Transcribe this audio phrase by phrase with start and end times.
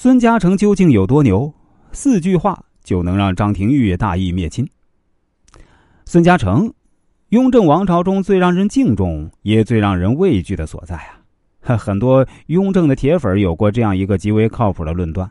[0.00, 1.52] 孙嘉诚究竟有多牛？
[1.90, 4.64] 四句话就能让张廷玉大义灭亲。
[6.04, 6.72] 孙嘉诚，
[7.30, 11.18] 雍正王朝中最让人敬重也最让人畏惧的所在啊！
[11.76, 15.28] 很多雍正的铁粉有过这样一个极为靠谱的论断：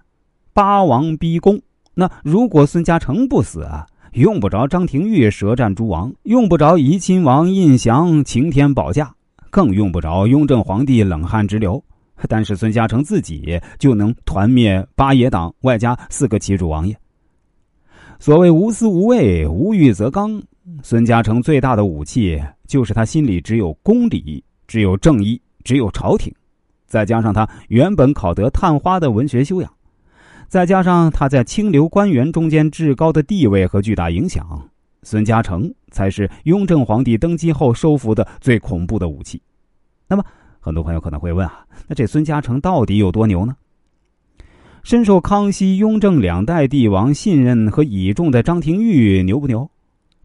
[0.52, 1.62] 八王逼宫。
[1.94, 9.16] 那如果孙嘉诚不死啊，用不着张廷玉舌战诸王，用不着怡亲王胤祥擎天保驾，
[9.50, 11.82] 更用不着雍正皇帝冷汗直流。
[12.28, 16.98] 但是孙嘉诚自己就能团灭八爷党，外加四个旗主王爷。
[18.20, 20.42] 所谓无私无畏，无欲则刚。
[20.82, 26.34] 孙嘉诚最大的武器就是他心里只有公理，只有正义，只有朝廷。
[26.88, 29.72] 再加上他原本考得探花的文学修养，
[30.48, 34.46] 再加上他在清流官员中间至高的地位和巨大影响，
[35.04, 39.40] 孙嘉诚才是雍正皇帝登基后收服的最恐怖的武器。
[40.08, 40.24] 那么。
[40.68, 43.56] 很多朋友可能会问啊，那这孙嘉诚到底有多牛呢？
[44.84, 49.70] 深受康熙、雍正两代帝王信任和倚重的张廷玉牛不牛？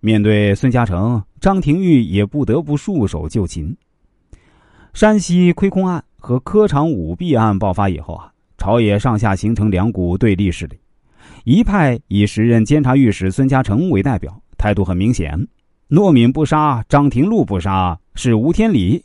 [0.01, 3.73] 面对孙嘉诚，张廷玉也不得不束手就擒。
[4.95, 10.77] 山西亏空案和科场舞弊案爆发以后啊，朝野上下形成两股对立势力，
[11.45, 15.47] 一派以时任监察御史孙嘉诚为代表，态度很明显：
[15.87, 19.01] 诺敏不杀，张廷禄不杀，是无天理。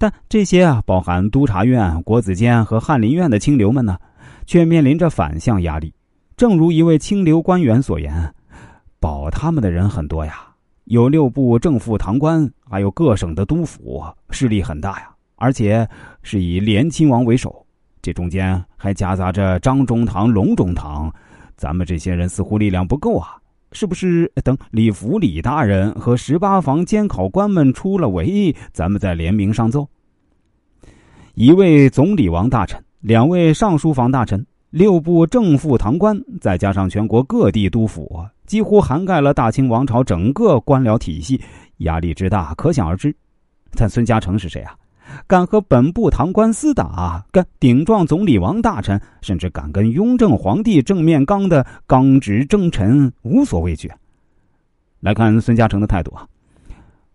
[0.00, 3.98] 但这些啊，包含督察院、国子监和翰林院的清流们呢，
[4.46, 5.92] 却面临着反向压力。
[6.38, 8.34] 正如一位清流官员所言
[8.98, 10.46] ：“保他们的人很多呀，
[10.84, 15.10] 有六部正副堂官，还有各省的督府，势力很大呀。
[15.36, 15.86] 而且
[16.22, 17.62] 是以连亲王为首，
[18.00, 21.12] 这中间还夹杂着张中堂、龙中堂，
[21.56, 23.36] 咱们这些人似乎力量不够啊。
[23.72, 29.88] 是不是等李福李大人和十八房监考官们出了围，咱们再联名上奏？
[31.34, 41.40] 一位总理王大臣，两位尚书房大臣，六部正副堂官，再加上全国各地督府，几乎涵盖了大清王朝整个官僚体系，
[41.78, 43.14] 压力之大可想而知。
[43.76, 44.74] 但孙嘉诚是谁啊？
[45.26, 53.90] 敢和本部堂官厮打，敢顶撞总理王大臣，甚至敢跟雍正皇帝正面刚的刚直征臣，无所畏惧。
[55.00, 56.26] 来看孙嘉诚的态度啊，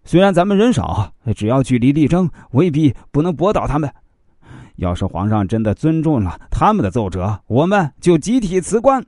[0.03, 3.89] 虽然咱们人少，只要据理力争，未必不能驳倒他们。
[4.78, 9.05] 要是皇上真的尊重了他们的奏折，我们就集体辞官。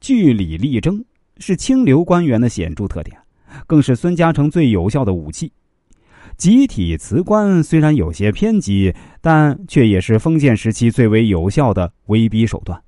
[0.00, 1.04] 据理力争
[1.38, 3.16] 是清流官员的显著特点，
[3.66, 5.52] 更是孙嘉诚最有效的武器。
[6.36, 12.80] 集体辞官虽然有些偏激，但却也是封建时期最为有效的威逼手段。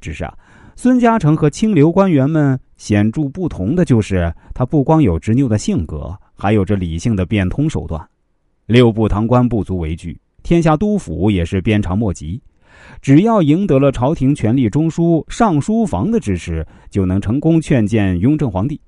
[0.00, 0.34] 只是啊，
[0.74, 8.02] 孙嘉诚和清流官员们显著不同的就是，他不光有执拗的性格，还有着理性的变通手段。
[8.66, 12.40] 六部堂官不足为惧，天下督府也是鞭长莫及。
[13.00, 18.80] 只要赢得了朝廷权力中枢尚书房的支持，就能成功劝谏雍正皇帝。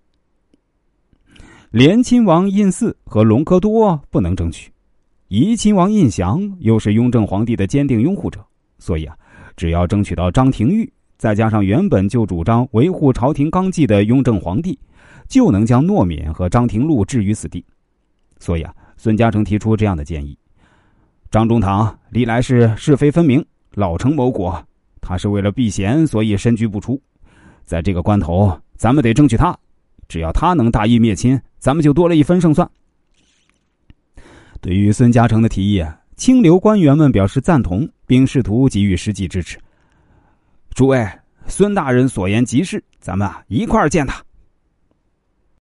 [1.71, 4.73] 连亲王胤祀和隆科多不能争取，
[5.29, 8.41] 怡亲王胤祥又是雍正皇帝的坚定拥护者，
[8.79, 9.15] 所以啊，
[9.55, 14.79] 只要争取到张廷玉，再加上原本就主张维护朝廷纲纪的雍正皇帝，
[15.29, 17.63] 就能将诺敏和张廷禄置于死地。
[18.39, 20.39] 所以啊，孙嘉诚提出这样的建议：
[21.31, 24.59] 张中堂历来是是非分明，老成谋国，
[25.03, 26.99] 他是为了避嫌，所以深居不出，
[27.67, 29.55] 在这个关头，咱们得争取他。
[30.09, 32.69] 只要他能大义灭亲，咱们就多了一分胜算。
[34.61, 39.59] 对于孙嘉诚的提议啊，清流官员们表示赞同，并试图给予实际支持。
[40.71, 41.09] 诸位，
[41.47, 44.23] 孙大人所言极是，咱们啊一块儿见他。